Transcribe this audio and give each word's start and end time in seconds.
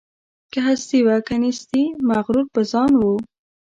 که 0.51 0.59
هستي 0.67 0.99
وه 1.07 1.17
که 1.27 1.35
نیستي 1.43 1.83
مغرور 2.09 2.45
په 2.53 2.61
ځان 2.71 2.91
وو 2.99 3.15